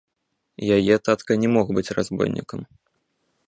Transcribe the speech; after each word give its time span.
Яе 0.77 0.95
татка 1.09 1.37
не 1.41 1.49
мог 1.57 1.67
быць 1.79 1.93
разбойнікам. 1.99 2.59